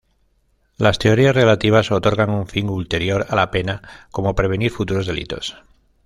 [0.77, 5.57] Las teorías relativas otorgan un fin ulterior a la pena, como prevenir futuros delitos.